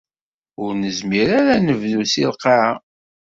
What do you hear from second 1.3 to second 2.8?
ara ad d-nebdu seg lqaɛa?